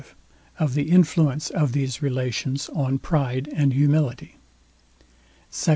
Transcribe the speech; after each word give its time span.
V 0.01 0.07
OF 0.57 0.73
THE 0.73 0.89
INFLUENCE 0.89 1.51
OF 1.51 1.73
THESE 1.73 2.01
RELATIONS 2.01 2.69
ON 2.69 2.97
PRIDE 2.97 3.47
AND 3.55 3.71
HUMILITY 3.73 4.37
SECT. 5.51 5.69